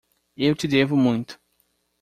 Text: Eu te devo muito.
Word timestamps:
Eu 0.35 0.55
te 0.55 0.67
devo 0.67 0.97
muito. 0.97 1.39